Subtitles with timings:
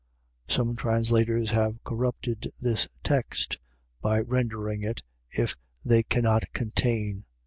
[0.49, 3.59] Some translators have corrupted this text,
[4.01, 7.25] by rendering it, if they cannot contain.